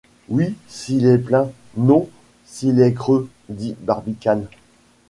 Oui, 0.29 0.55
s’il 0.67 1.05
est 1.05 1.19
plein; 1.19 1.51
non, 1.77 2.09
s’il 2.47 2.81
est 2.81 2.93
creux, 2.95 3.29
dit 3.49 3.75
Barbicane. 3.81 4.47